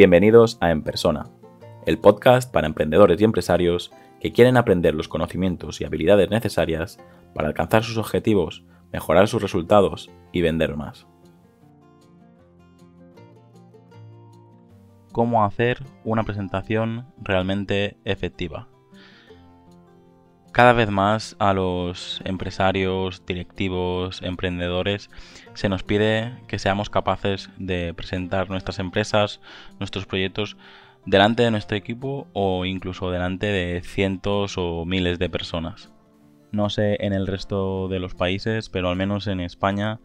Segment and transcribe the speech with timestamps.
[0.00, 1.26] Bienvenidos a En Persona,
[1.84, 6.98] el podcast para emprendedores y empresarios que quieren aprender los conocimientos y habilidades necesarias
[7.34, 11.06] para alcanzar sus objetivos, mejorar sus resultados y vender más.
[15.12, 18.69] Cómo hacer una presentación realmente efectiva.
[20.52, 25.08] Cada vez más a los empresarios, directivos, emprendedores
[25.54, 29.40] se nos pide que seamos capaces de presentar nuestras empresas,
[29.78, 30.56] nuestros proyectos
[31.06, 35.92] delante de nuestro equipo o incluso delante de cientos o miles de personas.
[36.50, 40.00] No sé en el resto de los países, pero al menos en España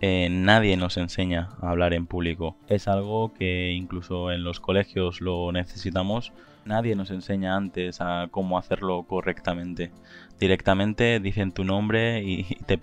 [0.00, 2.56] eh, nadie nos enseña a hablar en público.
[2.68, 6.32] Es algo que incluso en los colegios lo necesitamos.
[6.68, 9.90] Nadie nos enseña antes a cómo hacerlo correctamente.
[10.38, 12.78] Directamente dicen tu nombre y te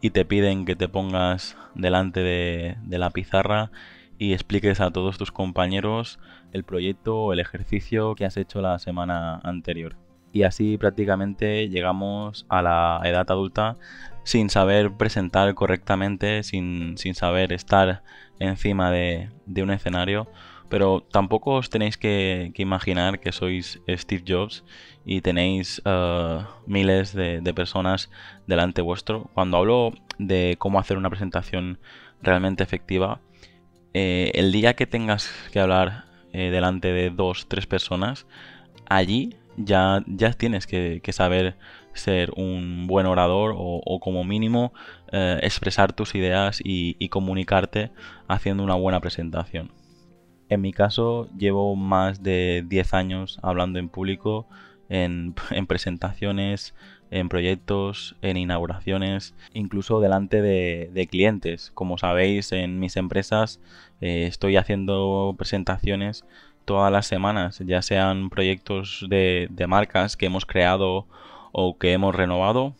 [0.00, 3.72] y te piden que te pongas delante de, la pizarra
[4.16, 6.20] y expliques a todos tus compañeros
[6.52, 9.96] el proyecto o el ejercicio que has hecho la semana anterior.
[10.32, 13.76] Y así prácticamente llegamos a la edad adulta
[14.22, 18.04] sin saber presentar correctamente, sin, saber estar
[18.38, 20.28] encima de, un escenario.
[20.68, 24.64] Pero tampoco os tenéis que, imaginar que sois Steve Jobs
[25.04, 28.10] y tenéis uh, miles de, personas
[28.46, 29.30] delante vuestro.
[29.34, 31.78] Cuando hablo de cómo hacer una presentación
[32.22, 33.20] realmente efectiva,
[33.94, 38.26] eh, el día que tengas que hablar eh, delante de dos, tres personas,
[38.88, 41.56] allí ya, ya tienes que, saber
[41.94, 44.72] ser un buen orador o, como mínimo
[45.10, 47.90] eh, expresar tus ideas y, comunicarte
[48.28, 49.72] haciendo una buena presentación.
[50.48, 54.46] En mi caso llevo más de 10 años hablando en público,
[54.88, 55.34] en,
[55.66, 56.74] presentaciones,
[57.10, 61.70] en proyectos, en inauguraciones, incluso delante de, clientes.
[61.74, 63.60] Como sabéis, en mis empresas
[64.00, 66.24] eh, estoy haciendo presentaciones
[66.64, 71.06] todas las semanas, ya sean proyectos de, marcas que hemos creado
[71.52, 72.74] o que hemos renovado,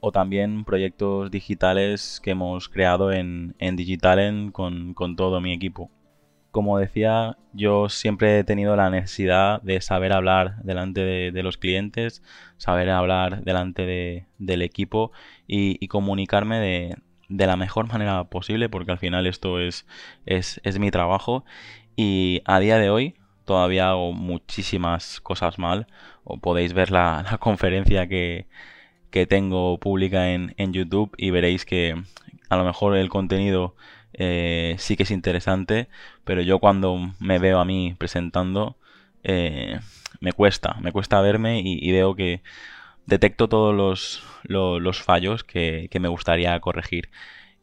[0.00, 5.90] o también proyectos digitales que hemos creado en, en Digitalen con, todo mi equipo.
[6.52, 12.22] Como decía, yo siempre he tenido la necesidad de saber hablar delante de, los clientes,
[12.58, 15.12] saber hablar delante del equipo
[15.48, 16.58] y, comunicarme
[17.28, 19.86] de, la mejor manera posible, porque al final esto es,
[20.26, 21.44] es, es mi trabajo.
[21.96, 25.86] Y a día de hoy, todavía hago muchísimas cosas mal.
[26.24, 28.46] O podéis ver la, conferencia que,
[29.28, 32.02] tengo pública en, YouTube y veréis que
[32.48, 33.74] a lo mejor el contenido
[34.14, 35.88] eh, sí que es interesante,
[36.24, 38.76] pero yo cuando me veo a mí presentando
[39.24, 39.78] eh,
[40.20, 42.42] me cuesta, me cuesta verme y, veo que
[43.06, 47.10] detecto todos los, los, fallos que, me gustaría corregir.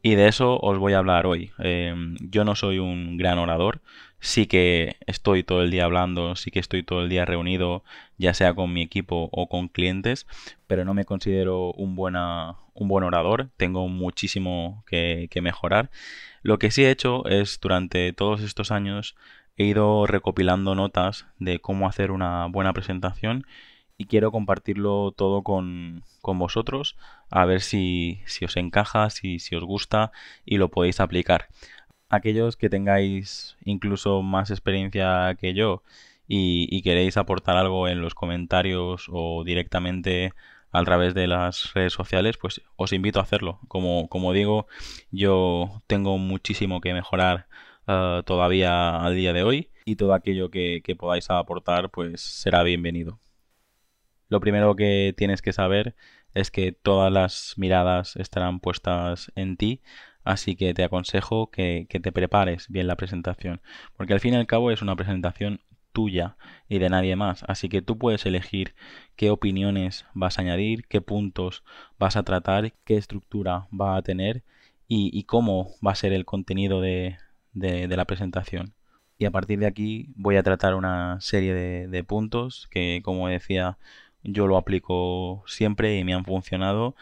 [0.02, 1.52] Y de eso os voy a hablar hoy.
[1.60, 3.82] Eh, yo no soy un gran orador,
[4.20, 7.84] sí que estoy todo el día hablando, sí que estoy todo el día reunido,
[8.18, 10.28] ya sea con mi equipo o con clientes,
[10.68, 15.90] pero no me considero un, buena, un buen orador, tengo muchísimo que, que mejorar.
[16.42, 19.16] Lo que sí he hecho es durante todos estos años
[19.58, 23.46] he ido recopilando notas de cómo hacer una buena presentación
[23.98, 26.96] y quiero compartirlo todo con, con vosotros
[27.30, 30.12] a ver si, si os encaja, si, si os gusta
[30.46, 31.50] y lo podéis aplicar.
[32.08, 35.84] Aquellos que tengáis incluso más experiencia que yo
[36.30, 40.34] y, queréis aportar algo en los comentarios o directamente
[40.72, 43.60] a través de las redes sociales, pues os invito a hacerlo.
[43.68, 44.68] Como, como digo,
[45.12, 47.48] yo tengo muchísimo que mejorar
[47.88, 52.64] eh, todavía al día de hoy y todo aquello que, que podáis aportar pues será
[52.64, 53.20] bienvenido.
[54.28, 55.96] Lo primero que tienes que saber
[56.36, 59.82] es que todas las miradas estarán puestas en ti
[60.30, 63.62] Así que te aconsejo que, te prepares bien la presentación,
[63.96, 65.62] porque al fin y al cabo es una presentación
[66.00, 66.38] tuya
[66.70, 67.44] y de nadie más.
[67.48, 68.74] Así que tú puedes elegir
[69.18, 71.64] qué opiniones vas a añadir, qué puntos
[71.98, 74.44] vas a tratar, qué estructura va a tener
[74.88, 77.18] y, cómo va a ser el contenido de,
[77.54, 78.74] la presentación.
[79.18, 83.28] Y a partir de aquí voy a tratar una serie de, de puntos que, como
[83.28, 83.78] decía,
[84.24, 86.96] yo lo aplico siempre y me han funcionado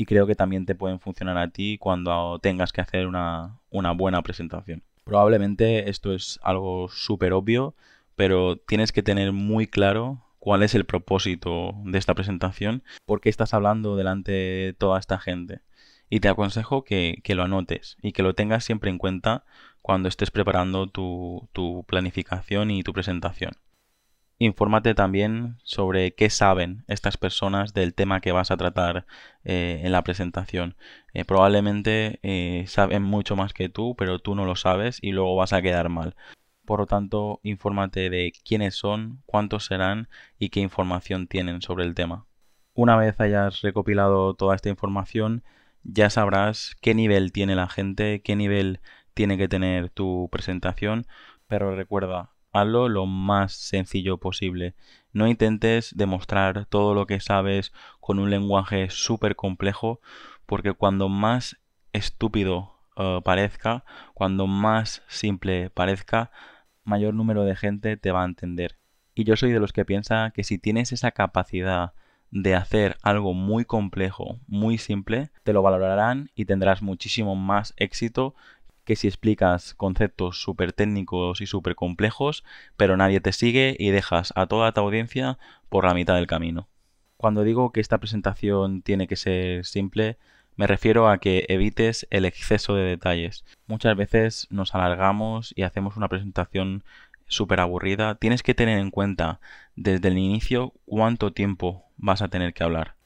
[0.00, 3.60] y creo que también te pueden funcionar a ti cuando tengas que hacer una,
[3.96, 4.82] buena presentación.
[5.04, 7.74] Probablemente esto es algo súper obvio,
[8.20, 13.30] pero tienes que tener muy claro cuál es el propósito de esta presentación, por qué
[13.30, 15.62] estás hablando delante de toda esta gente.
[16.10, 19.46] Y te aconsejo que, lo anotes y que lo tengas siempre en cuenta
[19.80, 23.52] cuando estés preparando tu planificación y tu presentación.
[24.42, 29.04] Infórmate también sobre qué saben estas personas del tema que vas a tratar
[29.44, 30.76] eh, en la presentación.
[31.12, 35.36] Eh, probablemente eh, saben mucho más que tú, pero tú no lo sabes y luego
[35.36, 36.16] vas a quedar mal.
[36.70, 40.08] Por lo tanto, infórmate de quiénes son, cuántos serán
[40.38, 42.26] y qué información tienen sobre el tema.
[42.74, 45.42] Una vez hayas recopilado toda esta información,
[45.82, 48.78] ya sabrás qué nivel tiene la gente, qué nivel
[49.14, 51.08] tiene que tener tu presentación,
[51.48, 54.76] pero recuerda, hazlo lo más sencillo posible.
[55.12, 60.00] No intentes demostrar todo lo que sabes con un lenguaje súper complejo,
[60.46, 61.56] porque cuando más
[61.92, 63.84] estúpido eh, parezca,
[64.14, 66.30] cuando más simple parezca,
[66.90, 68.76] mayor número de gente te va a entender.
[69.14, 71.94] Y yo soy de los que piensa que si tienes esa capacidad
[72.30, 78.34] de hacer algo muy complejo, muy simple, te lo valorarán y tendrás muchísimo más éxito
[78.84, 82.44] que si explicas conceptos súper técnicos y súper complejos,
[82.76, 85.38] pero nadie te sigue y dejas a toda tu audiencia
[85.68, 86.68] por la mitad del camino.
[87.16, 90.18] Cuando digo que esta presentación tiene que ser simple,
[90.56, 93.44] me refiero a que evites el exceso de detalles.
[93.66, 96.84] Muchas veces nos alargamos y hacemos una presentación
[97.26, 98.16] súper aburrida.
[98.16, 99.40] Tienes que tener en cuenta
[99.76, 102.96] desde el inicio cuánto tiempo vas a tener que hablar.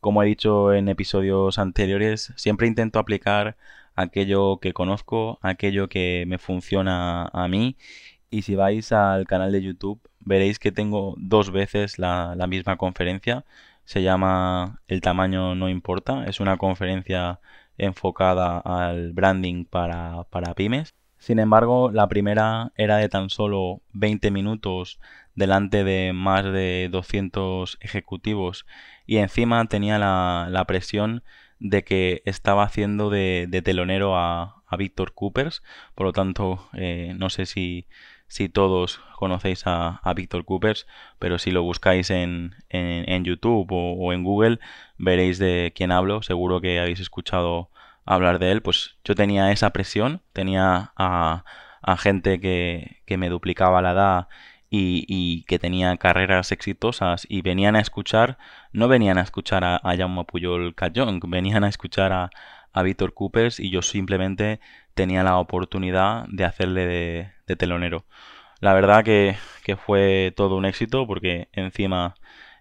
[0.00, 3.56] Como he dicho en episodios anteriores, siempre intento aplicar
[3.96, 7.76] aquello que conozco, aquello que me funciona a mí.
[8.30, 13.44] Y si vais al canal de YouTube, veréis que tengo dos veces la, misma conferencia.
[13.88, 16.26] Se llama El tamaño no importa.
[16.26, 17.40] Es una conferencia
[17.78, 20.94] enfocada al branding para, para pymes.
[21.16, 25.00] Sin embargo, la primera era de tan solo 20 minutos
[25.34, 28.66] delante de más de 200 ejecutivos
[29.06, 31.22] y encima tenía la presión
[31.58, 35.62] de que estaba haciendo de, telonero a, a Víctor Coopers.
[35.94, 37.86] Por lo tanto, eh, no sé si,
[38.28, 40.86] si todos conocéis a, Víctor Coopers,
[41.18, 44.60] pero si lo buscáis en, en, YouTube o, en Google,
[44.98, 46.22] veréis de quién hablo.
[46.22, 47.70] Seguro que habéis escuchado
[48.04, 48.62] hablar de él.
[48.62, 51.44] Pues yo tenía esa presión, tenía a,
[51.82, 54.28] a gente que, que me duplicaba la edad
[54.70, 58.38] y, que tenía carreras exitosas y venían a escuchar,
[58.72, 60.74] no venían a escuchar a, a Jaume Puyol
[61.26, 62.30] venían a escuchar a,
[62.72, 64.60] a Víctor Coopers y yo simplemente
[64.94, 68.04] tenía la oportunidad de hacerle de, telonero.
[68.60, 69.36] La verdad que,
[69.84, 72.14] fue todo un éxito porque encima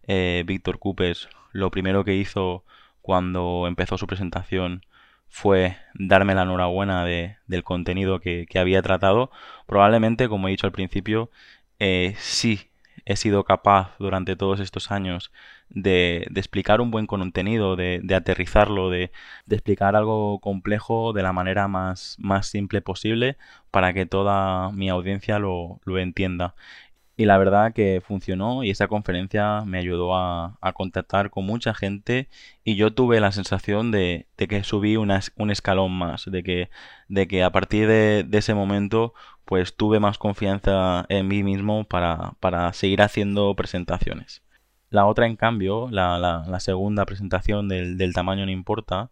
[0.08, 2.66] eh, Víctor Coopers lo primero que hizo
[3.02, 4.86] cuando empezó su presentación
[5.30, 9.32] fue darme la enhorabuena de, del contenido que, que, había tratado.
[9.66, 11.30] Probablemente, como he dicho al principio,
[11.80, 12.72] eh, sí
[13.06, 15.32] he sido capaz durante todos estos años
[15.70, 19.12] de, explicar un buen contenido, de, aterrizarlo, de,
[19.50, 23.38] explicar algo complejo de la manera más, simple posible
[23.72, 26.56] para que toda mi audiencia lo, lo entienda.
[27.20, 32.30] Y la verdad que funcionó y esa conferencia me ayudó a, contactar con mucha gente
[32.64, 35.12] y yo tuve la sensación de, que subí un
[35.52, 36.70] escalón más, de que,
[37.08, 39.14] de que a partir de, ese momento
[39.46, 44.44] pues tuve más confianza en mí mismo para, seguir haciendo presentaciones.
[44.90, 49.10] La otra, en cambio, la, segunda presentación del, tamaño no importa,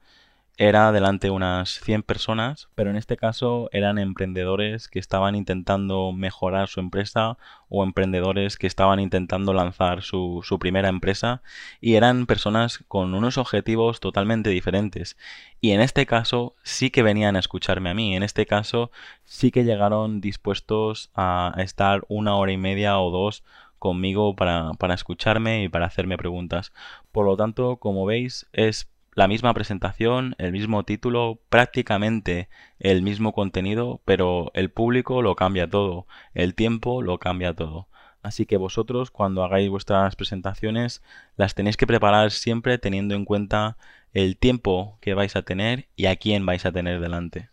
[0.58, 6.14] era delante de unas 100 personas, pero en este caso eran emprendedores que estaban intentando
[6.14, 11.42] mejorar su empresa o emprendedores que estaban intentando lanzar su, primera empresa
[11.82, 15.18] y eran personas con unos objetivos totalmente diferentes.
[15.60, 18.92] Y en este caso sí que venían a escucharme a mí, en este caso
[19.26, 23.44] sí que llegaron dispuestos a estar una hora y media o dos
[23.80, 26.74] conmigo para, para escucharme y para hacerme preguntas.
[27.12, 33.34] Por lo tanto, como veis, es la misma presentación, el mismo título, prácticamente el mismo
[33.34, 37.88] contenido, pero el público lo cambia todo, el tiempo lo cambia todo.
[38.26, 41.04] Así que vosotros cuando hagáis vuestras presentaciones
[41.38, 43.78] las tenéis que preparar siempre teniendo en cuenta
[44.14, 47.50] el tiempo que vais a tener y a quién vais a tener delante.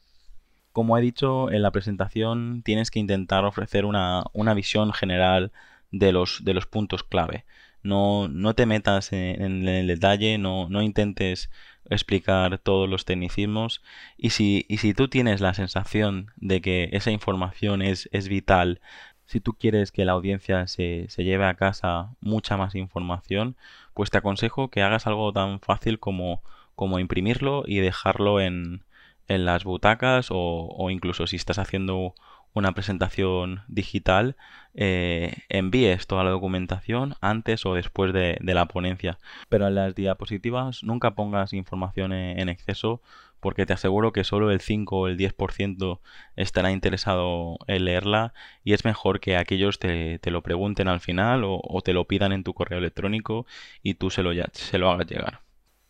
[0.72, 4.24] Como he dicho, en la presentación tienes que intentar ofrecer una,
[4.56, 5.52] visión general
[5.92, 7.44] de los, de los puntos clave.
[7.82, 11.50] No, no te metas en, el detalle, no, no, intentes
[11.90, 13.82] explicar todos los tecnicismos.
[14.16, 18.80] Y si, y si tú tienes la sensación de que esa información es, es vital,
[19.26, 23.56] si tú quieres que la audiencia se, se, lleve a casa mucha más información,
[23.94, 26.42] pues te aconsejo que hagas algo tan fácil como,
[26.74, 28.84] como imprimirlo y dejarlo en,
[29.28, 32.14] en las butacas o, o incluso si estás haciendo
[32.54, 34.36] una presentación digital,
[34.74, 39.18] eh, envíes toda la documentación antes o después de, la ponencia.
[39.48, 43.00] Pero en las diapositivas nunca pongas información en, exceso
[43.40, 46.00] porque te aseguro que solo el 5 o el 10%
[46.36, 51.80] estará interesado en leerla y es mejor que aquellos te, lo pregunten al final o,
[51.82, 53.46] te lo pidan en tu correo electrónico
[53.82, 55.40] y tú se lo, ya, se lo hagas llegar.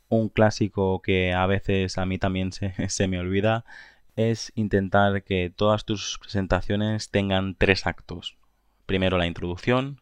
[0.09, 3.65] Un clásico que a veces a mí también se, se me olvida
[4.17, 8.37] es intentar que todas tus presentaciones tengan tres actos.
[8.87, 10.01] Primero la introducción,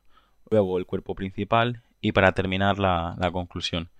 [0.51, 3.91] luego el cuerpo principal y para terminar la, conclusión.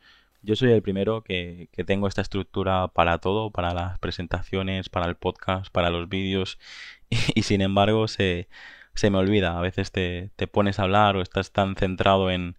[0.43, 5.17] Yo soy el primero que, tengo esta estructura para todo, para las presentaciones, para el
[5.17, 6.59] podcast, para los vídeos
[7.35, 8.49] y, sin embargo se,
[9.03, 9.59] me olvida.
[9.59, 12.57] A veces te, pones a hablar o estás tan centrado en,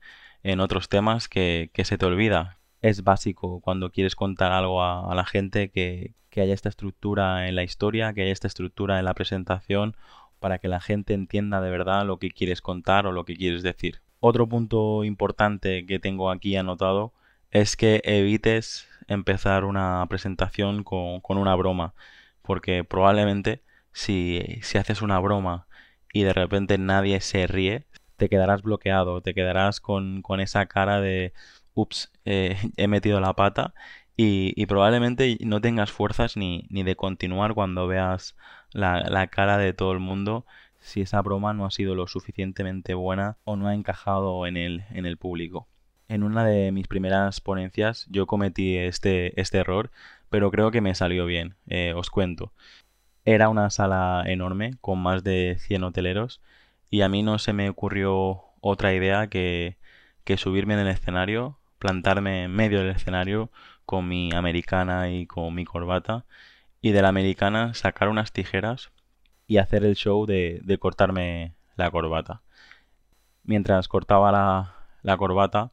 [0.59, 2.59] otros temas que, se te olvida.
[2.81, 7.55] Es básico cuando quieres contar algo a, la gente que, que haya esta estructura en
[7.55, 9.95] la historia, que haya esta estructura en la presentación
[10.39, 13.63] para que la gente entienda de verdad lo que quieres contar o lo que quieres
[13.63, 14.01] decir.
[14.19, 17.13] Otro punto importante que tengo aquí anotado
[17.51, 21.93] es que evites empezar una presentación con, una broma,
[22.41, 23.61] porque probablemente
[23.91, 25.67] si, si haces una broma
[26.13, 27.85] y de repente nadie se ríe,
[28.17, 31.33] te quedarás bloqueado, te quedarás con, esa cara de,
[31.73, 33.73] ups, eh, he metido la pata
[34.17, 38.35] y, probablemente no tengas fuerzas ni, ni de continuar cuando veas
[38.71, 40.45] la, la, cara de todo el mundo
[40.79, 44.83] si esa broma no ha sido lo suficientemente buena o no ha encajado en el,
[44.91, 45.67] en el público.
[46.07, 49.91] En una de mis primeras ponencias yo cometí este, este error,
[50.29, 52.51] pero creo que me salió bien, eh, os cuento.
[53.25, 56.41] Era una sala enorme con más de 100 hoteleros
[56.89, 59.77] y a mí no se me ocurrió otra idea que,
[60.23, 63.49] que subirme en el escenario, plantarme en medio del escenario
[63.85, 66.25] con mi americana y con mi corbata
[66.79, 68.91] y de la americana sacar unas tijeras
[69.47, 72.43] y hacer el show de, cortarme la corbata.
[73.43, 74.31] Mientras cortaba
[75.01, 75.71] la, corbata,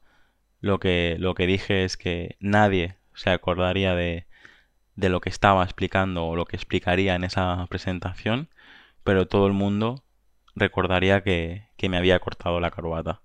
[0.61, 4.25] lo que, lo que dije es que nadie se acordaría de,
[4.95, 8.49] de lo que estaba explicando o lo que explicaría en esa presentación,
[9.03, 10.03] pero todo el mundo
[10.55, 13.21] recordaría que, que, me había cortado la corbata.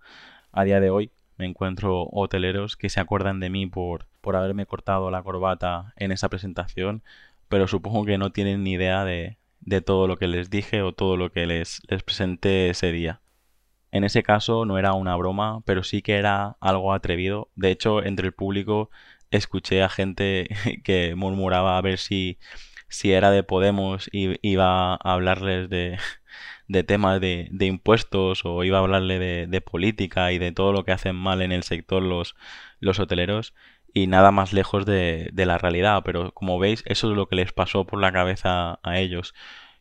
[0.53, 4.67] A día de hoy me encuentro hoteleros que se acuerdan de mí por, por haberme
[4.67, 7.03] cortado la corbata en esa presentación,
[7.49, 10.93] pero supongo que no tienen ni idea de, de todo lo que les dije o
[10.93, 13.21] todo lo que les, les presenté ese día.
[13.91, 17.51] En ese caso no era una broma, pero sí que era algo atrevido.
[17.55, 18.91] De hecho, entre el público
[19.31, 20.49] escuché a gente
[20.85, 22.39] que murmuraba a ver si,
[22.89, 25.99] si era de Podemos y iba a hablarles de,
[26.69, 30.73] de temas de, de, impuestos o iba a hablarle de, de, política y de todo
[30.73, 32.37] lo que hacen mal en el sector los,
[32.81, 33.55] los hoteleros
[33.93, 36.03] y nada más lejos de, de, la realidad.
[36.05, 39.35] Pero como veis, eso es lo que les pasó por la cabeza a ellos.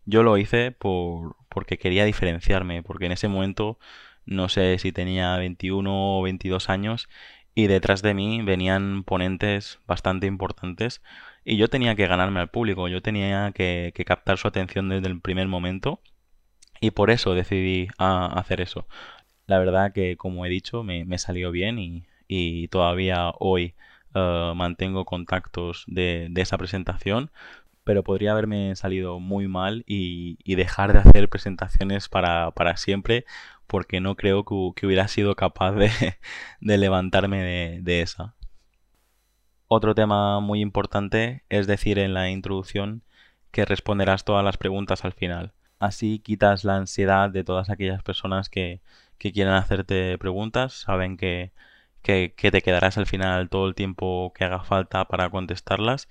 [0.06, 3.80] Yo lo hice por, porque quería diferenciarme, porque en ese momento
[4.26, 7.10] no sé si tenía 21 o 22 años
[7.56, 11.02] y detrás de mí venían ponentes bastante importantes
[11.46, 15.08] y yo tenía que ganarme al público, yo tenía que, que captar su atención desde
[15.08, 16.02] el primer momento
[16.84, 18.88] y por eso decidí a, hacer eso.
[19.48, 21.80] La verdad que como he dicho me, salió bien
[22.28, 23.76] y, todavía hoy
[24.16, 27.32] eh, mantengo contactos de, esa presentación,
[27.86, 33.26] pero podría haberme salido muy mal y, dejar de hacer presentaciones para, siempre
[33.68, 35.90] porque no creo que, hubiera sido capaz de,
[36.60, 38.36] levantarme de, esa.
[39.70, 43.04] Otro tema muy importante es decir en la introducción
[43.52, 45.54] que responderás todas las preguntas al final.
[45.84, 48.82] Así quitas la ansiedad de todas aquellas personas que,
[49.18, 51.52] que quieren hacerte preguntas, saben que
[52.04, 56.10] que, te quedarás al final todo el tiempo que haga falta para contestarlas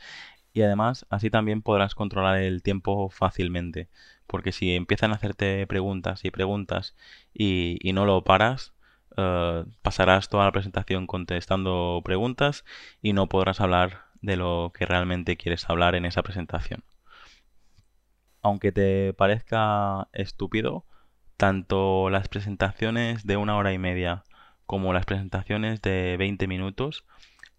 [0.54, 3.88] y además así también podrás controlar el tiempo fácilmente
[4.26, 6.96] porque si empiezan a hacerte preguntas y preguntas
[7.34, 8.72] y, no lo paras
[9.16, 12.64] eh, pasarás toda la presentación contestando preguntas
[13.02, 16.84] y no podrás hablar de lo que realmente quieres hablar en esa presentación
[18.42, 20.84] aunque te parezca estúpido
[21.36, 24.24] tanto las presentaciones de una hora y media
[24.66, 27.04] como las presentaciones de 20 minutos,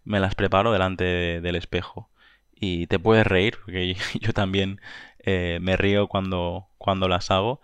[0.04, 1.04] me las preparo delante
[1.40, 2.10] del espejo.
[2.52, 4.80] Y te puedes reír, porque yo también
[5.18, 7.60] eh, me río cuando, cuando las hago,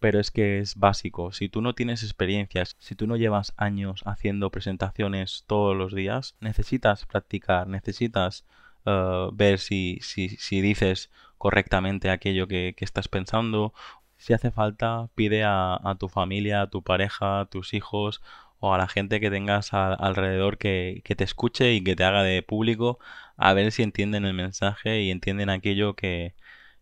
[0.00, 1.32] pero es que es básico.
[1.32, 6.36] Si tú no tienes experiencias, si tú no llevas años haciendo presentaciones todos los días,
[6.40, 8.44] necesitas practicar, necesitas
[8.86, 11.10] eh, ver si, si, si, dices
[11.44, 13.74] correctamente aquello que, estás pensando.
[14.16, 18.22] Si hace falta, pide a, a tu familia, a tu pareja, a tus hijos
[18.60, 22.42] o a la gente que tengas alrededor que, te escuche y que te haga de
[22.42, 22.98] público
[23.36, 26.34] a ver si entienden el mensaje y entienden aquello que,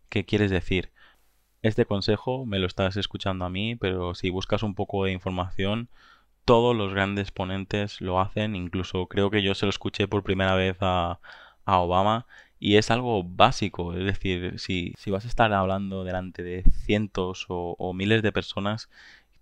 [0.09, 0.93] que quieres decir.
[1.61, 5.89] Este consejo me lo estás escuchando a mí, pero si buscas un poco de información,
[6.45, 10.55] todos los grandes ponentes lo hacen, incluso creo que yo se lo escuché por primera
[10.55, 11.19] vez a,
[11.65, 12.27] a Obama
[12.63, 17.45] y es algo básico, es decir, si, si vas a estar hablando delante de cientos
[17.49, 18.89] o, miles de personas,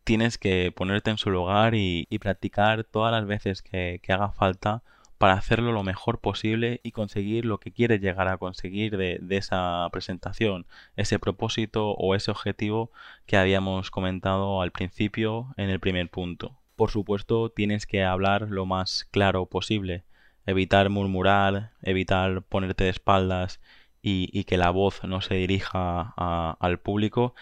[0.03, 4.81] tienes que ponerte en su lugar y, practicar todas las veces que, haga falta
[5.19, 9.87] para hacerlo lo mejor posible y conseguir lo que quieres llegar a conseguir de, esa
[9.91, 12.89] presentación, ese propósito o ese objetivo
[13.27, 16.57] que habíamos comentado al principio en el primer punto.
[16.75, 20.05] Por supuesto, tienes que hablar lo más claro posible,
[20.45, 23.62] evitar murmurar, evitar ponerte de espaldas
[24.01, 26.13] y, que la voz no se dirija
[26.60, 27.36] al público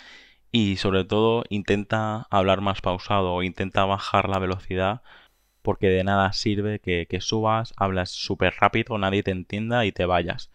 [0.51, 5.01] y sobre todo intenta hablar más pausado o intenta bajar la velocidad
[5.62, 10.06] porque de nada sirve que, que subas, hablas súper rápido, nadie te entienda y te
[10.06, 10.51] vayas.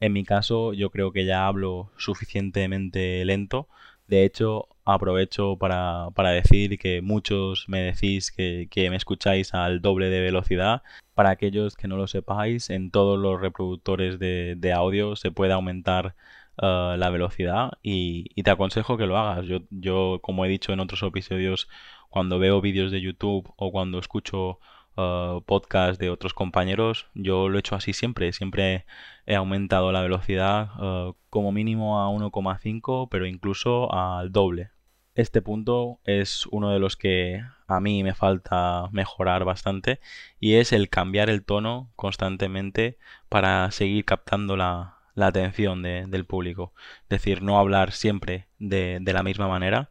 [0.00, 3.68] En mi caso yo creo que ya hablo suficientemente lento.
[4.06, 9.80] De hecho, aprovecho para, para decir que muchos me decís que, que, me escucháis al
[9.82, 10.82] doble de velocidad.
[11.14, 15.52] Para aquellos que no lo sepáis, en todos los reproductores de, de audio se puede
[15.52, 16.14] aumentar
[16.62, 19.46] uh, la velocidad y, te aconsejo que lo hagas.
[19.46, 21.68] Yo, yo, como he dicho en otros episodios,
[22.08, 24.58] cuando veo vídeos de YouTube o cuando escucho
[24.96, 28.32] uh, podcast de otros compañeros, yo lo he hecho así siempre.
[28.32, 28.86] Siempre
[29.26, 34.70] he aumentado la velocidad uh, como mínimo a 1,5, pero incluso al doble.
[35.18, 39.98] Este punto es uno de los que a mí me falta mejorar bastante
[40.38, 42.98] y es el cambiar el tono constantemente
[43.28, 46.72] para seguir captando la, atención de, del público.
[47.02, 49.90] Es decir, no hablar siempre de, la misma manera.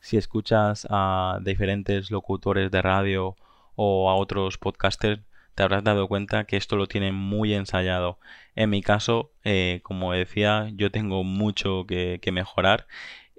[0.00, 3.36] Si escuchas a diferentes locutores de radio
[3.76, 5.20] o a otros podcasters,
[5.54, 8.18] te habrás dado cuenta que esto lo tienen muy ensayado.
[8.54, 12.86] En mi caso, eh, como decía, yo tengo mucho que, mejorar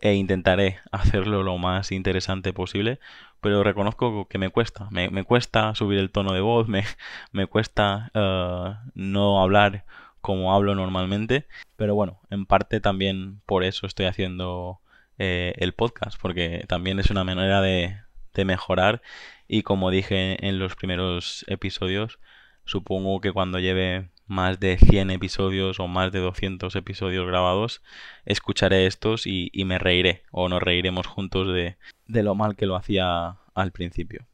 [0.04, 3.00] e intentaré hacerlo lo más interesante posible,
[3.42, 6.84] pero reconozco que me cuesta, me, cuesta subir el tono de voz, me,
[7.32, 9.86] me cuesta uh, no hablar
[10.22, 14.82] como hablo normalmente, pero bueno, en parte también por eso estoy haciendo
[15.20, 17.98] eh, el podcast, porque también es una manera de,
[18.34, 19.02] de mejorar.
[19.48, 22.20] Y como dije en los primeros episodios,
[22.66, 27.82] supongo que cuando lleve más de 100 episodios o más de 200 episodios grabados,
[28.26, 32.66] escucharé estos y, y me reiré o nos reiremos juntos de, de lo mal que
[32.66, 34.26] lo hacía al principio.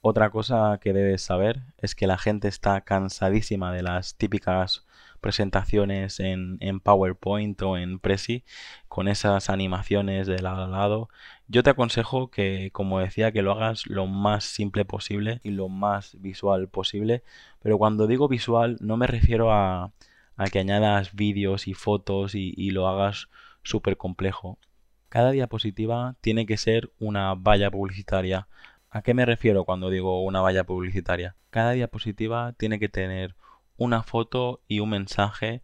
[0.00, 4.85] Otra cosa que debes saber es que la gente está cansadísima de las típicas
[5.26, 8.44] presentaciones en, PowerPoint o en Prezi
[8.86, 11.08] con esas animaciones de lado a lado.
[11.48, 15.68] Yo te aconsejo que, como decía, que lo hagas lo más simple posible y lo
[15.68, 17.24] más visual posible.
[17.60, 19.90] Pero cuando digo visual no me refiero a,
[20.36, 23.28] a que añadas vídeos y fotos y, y lo hagas
[23.64, 24.60] súper complejo.
[25.08, 28.46] Cada diapositiva tiene que ser una valla publicitaria.
[28.90, 31.34] ¿A qué me refiero cuando digo una valla publicitaria?
[31.50, 33.34] Cada diapositiva tiene que tener
[33.76, 35.62] una foto y un mensaje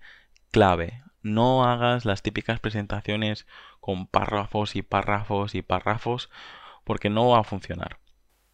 [0.51, 1.03] clave.
[1.22, 3.46] No hagas las típicas presentaciones
[3.81, 6.31] con párrafos y párrafos y párrafos
[6.85, 7.98] porque no va a funcionar.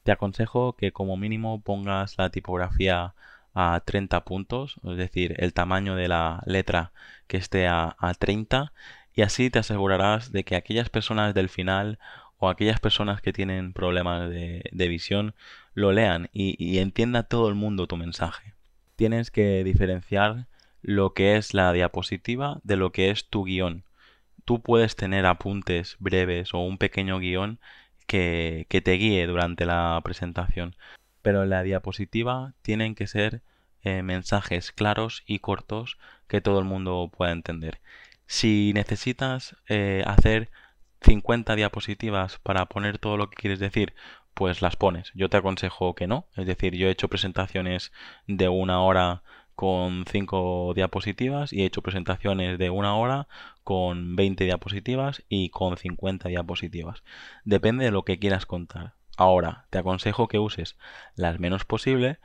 [0.02, 3.14] Te aconsejo que como mínimo pongas la tipografía
[3.54, 6.92] a 30 puntos, es decir, el tamaño de la letra
[7.26, 8.72] que esté a, a 30
[9.14, 11.98] y así te asegurarás de que aquellas personas del final
[12.38, 15.34] o aquellas personas que tienen problemas de, visión
[15.74, 18.57] lo lean y entienda todo el mundo tu mensaje
[18.98, 20.48] tienes que diferenciar
[20.82, 23.84] lo que es la diapositiva de lo que es tu guion.
[24.44, 27.60] Tú puedes tener apuntes breves o un pequeño guion
[28.08, 30.74] que, te guíe durante la presentación,
[31.22, 33.42] pero la diapositiva tienen que ser
[33.82, 37.80] eh, mensajes claros y cortos que todo el mundo pueda entender.
[38.26, 40.50] Si necesitas eh, hacer
[41.02, 43.94] 50 diapositivas para poner todo lo que quieres decir,
[44.38, 45.10] pues las pones.
[45.16, 46.28] Yo te aconsejo que no.
[46.36, 47.90] Es decir, yo he hecho presentaciones
[48.28, 49.24] de una hora
[49.56, 53.26] con 5 diapositivas y he hecho presentaciones de una hora
[53.64, 57.02] con 20 diapositivas y con 50 diapositivas.
[57.44, 58.92] Depende de lo que quieras contar.
[59.16, 60.76] Ahora, te aconsejo que uses
[61.16, 62.20] las menos posible,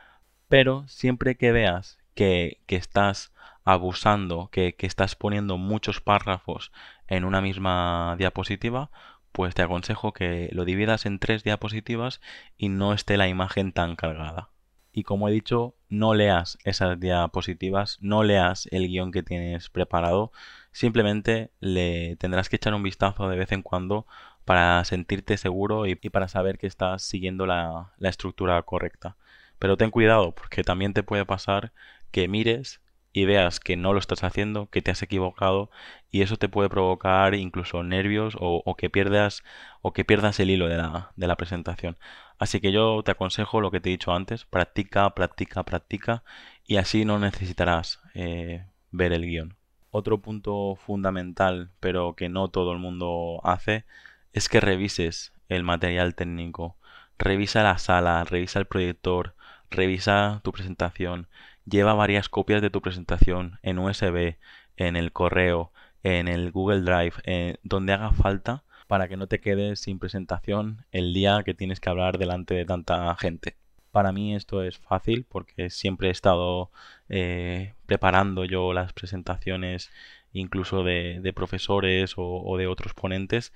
[0.47, 6.71] pero siempre que veas que, que estás abusando, que, que estás poniendo muchos párrafos
[7.08, 8.91] en una misma diapositiva,
[9.34, 12.22] pues te aconsejo que lo dividas en tres diapositivas
[12.58, 14.52] y no esté la imagen tan cargada.
[14.93, 20.32] Y como he dicho, no leas esas diapositivas, no leas el guion que tienes preparado,
[20.72, 24.06] simplemente le tendrás que echar un vistazo de vez en cuando
[24.46, 29.17] para sentirte seguro y, para saber que estás siguiendo la, la estructura correcta.
[29.58, 31.74] Pero ten cuidado porque también te puede pasar
[32.12, 32.83] que mires
[33.13, 35.69] y veas que no lo estás haciendo, que te has equivocado
[36.12, 39.43] y eso te puede provocar incluso nervios o, que pierdas
[39.82, 41.97] o que el hilo de la, de la presentación.
[42.39, 46.23] Así que yo te aconsejo lo que te he dicho antes, practica, practica, practica
[46.65, 49.56] y así no necesitarás eh, ver el guion.
[49.91, 53.86] Otro punto fundamental, pero que no todo el mundo hace,
[54.34, 56.78] es que revises el material técnico.
[57.19, 59.36] Revisa la sala, revisa el proyector,
[59.69, 61.28] revisa tu presentación,
[61.65, 64.38] lleva varias copias de tu presentación en USB,
[64.78, 65.71] en el correo,
[66.04, 70.86] en el Google Drive, en donde haga falta para que no te quedes sin presentación
[70.91, 73.56] el día que tienes que hablar delante de tanta gente.
[73.91, 76.71] Para mí esto es fácil porque siempre he estado
[77.10, 79.91] eh, preparando yo las presentaciones
[80.34, 83.54] incluso de, profesores o, de otros ponentes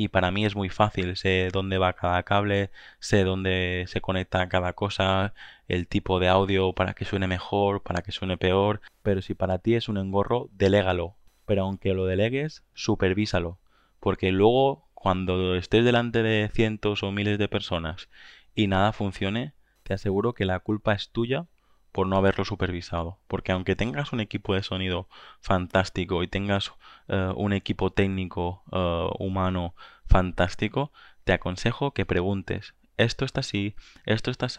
[0.00, 4.48] y para mí es muy fácil, sé dónde va cada cable, sé dónde se conecta
[4.48, 5.34] cada cosa,
[5.68, 9.58] el tipo de audio para que suene mejor, para que suene peor, pero si para
[9.58, 13.58] ti es un engorro, delégalo, pero aunque lo delegues, supervísalo,
[14.00, 18.08] porque luego cuando estés delante de cientos o miles de personas
[18.54, 21.44] y nada funcione, te aseguro que la culpa es tuya
[21.92, 23.18] por no haberlo supervisado.
[23.26, 25.08] Porque aunque tengas un equipo de sonido
[25.40, 26.72] fantástico y tengas
[27.08, 29.74] eh, un equipo técnico eh, humano
[30.06, 30.92] fantástico,
[31.24, 32.74] te aconsejo que preguntes.
[32.96, 33.74] Esto está así,
[34.04, 34.58] esto está así,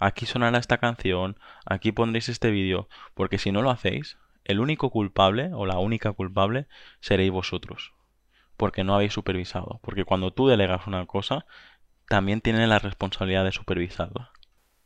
[0.00, 4.90] aquí sonará esta canción, aquí pondréis este vídeo, porque si no lo hacéis, el único
[4.90, 6.66] culpable o la única culpable
[6.98, 7.92] seréis vosotros,
[8.56, 11.46] porque no habéis supervisado, porque cuando tú delegas una cosa,
[12.08, 14.32] también tienes la responsabilidad de supervisarla.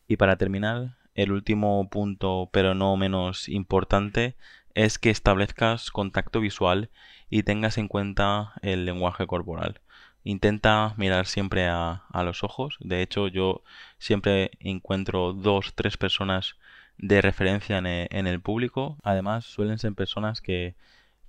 [0.06, 4.36] Y para terminar, el último punto, pero no menos importante,
[4.74, 6.90] es que establezcas contacto visual
[7.28, 9.80] y tengas en cuenta el lenguaje corporal.
[10.24, 12.76] Intenta mirar siempre a, los ojos.
[12.80, 13.62] De hecho, yo
[13.98, 16.56] siempre encuentro dos, tres personas
[16.98, 18.98] de referencia en e, el público.
[19.02, 20.74] Además, suelen ser personas que,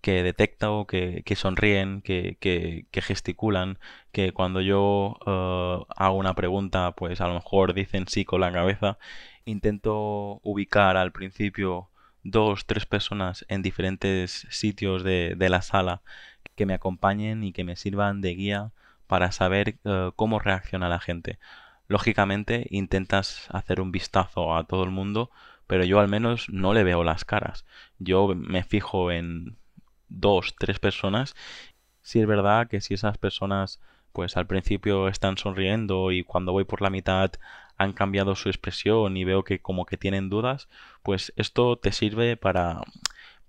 [0.02, 3.80] que detecto que, que sonríen, que, que, gesticulan,
[4.12, 8.52] que cuando yo eh, hago una pregunta, pues a lo mejor dicen sí con la
[8.52, 8.98] cabeza.
[9.46, 11.90] Intento ubicar al principio
[12.24, 16.02] dos, tres personas en diferentes sitios de, de la sala
[16.56, 18.72] que me acompañen y que me sirvan de guía
[19.08, 21.40] para saber eh, cómo reacciona la gente.
[21.88, 25.32] Lógicamente intentas hacer un vistazo a todo el mundo,
[25.68, 27.66] pero yo al menos no le veo las caras.
[28.00, 29.58] Yo me fijo en
[30.12, 31.36] dos, tres personas,
[32.02, 33.80] si es verdad que si esas personas
[34.14, 37.32] pues al principio están sonriendo y cuando voy por la mitad
[37.78, 40.70] han cambiado su expresión y veo que como que tienen dudas,
[41.04, 42.82] pues esto te sirve para,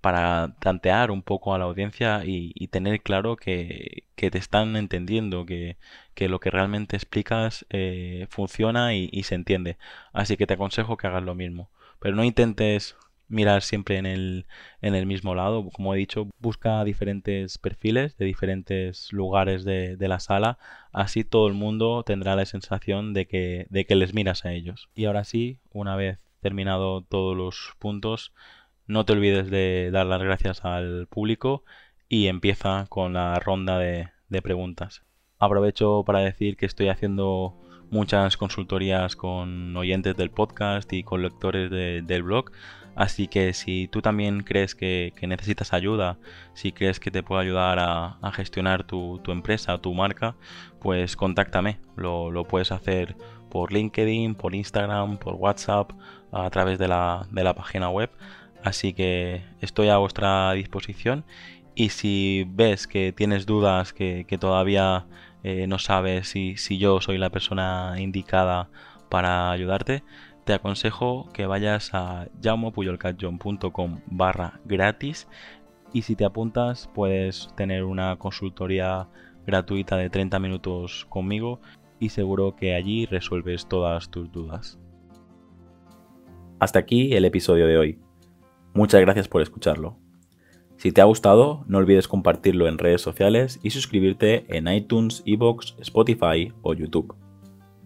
[0.01, 5.45] para tantear un poco a la audiencia y, tener claro que, que, te están entendiendo,
[5.45, 5.77] que,
[6.15, 9.77] que, lo que realmente explicas eh, funciona y, y se entiende.
[10.13, 11.69] Así que te aconsejo que hagas lo mismo.
[11.99, 14.45] Pero no intentes mirar siempre en el,
[14.81, 15.69] en el mismo lado.
[15.69, 20.57] Como he dicho, busca diferentes perfiles de diferentes lugares de, de, la sala.
[20.91, 24.89] Así todo el mundo tendrá la sensación de que, de que les miras a ellos.
[24.95, 28.33] Y ahora sí, una vez terminado todos los puntos,
[28.85, 31.63] no te olvides de dar las gracias al público
[32.09, 35.03] y empieza con la ronda de, de preguntas.
[35.39, 37.59] Aprovecho para decir que estoy haciendo
[37.93, 42.51] muchas consultorías con oyentes del podcast y con lectores del blog.
[42.95, 46.17] Así que si tú también crees que, necesitas ayuda,
[46.53, 50.35] si crees que te puedo ayudar a, gestionar tu, empresa, tu marca,
[50.79, 51.79] pues contáctame.
[51.95, 53.15] Lo, puedes hacer
[53.49, 55.91] por LinkedIn, por Instagram, por WhatsApp,
[56.31, 58.11] a través de la, página web.
[58.63, 61.25] Así que estoy a vuestra disposición
[61.75, 65.05] y si ves que tienes dudas, que, todavía
[65.43, 68.69] eh, no sabes si, si yo soy la persona indicada
[69.09, 70.03] para ayudarte,
[70.45, 75.27] te aconsejo que vayas a jaumopuyolcatjohn.com barra gratis
[75.93, 79.07] y si te apuntas puedes tener una consultoría
[79.45, 81.59] gratuita de 30 minutos conmigo
[81.99, 84.79] y seguro que allí resuelves todas tus dudas.
[86.59, 87.99] Hasta aquí el episodio de hoy.
[88.73, 89.97] Muchas gracias por escucharlo.
[90.77, 95.75] Si te ha gustado, no olvides compartirlo en redes sociales y suscribirte en iTunes, Evox,
[95.79, 97.22] Spotify o YouTube.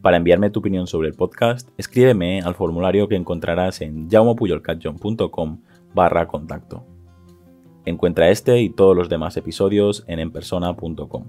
[0.02, 5.62] Para enviarme tu opinión sobre el podcast, escríbeme al formulario que encontrarás en jaumopuyolcatjohn.com
[5.94, 6.86] barra contacto.
[7.86, 11.26] Encuentra este y todos los demás episodios en enpersona.com.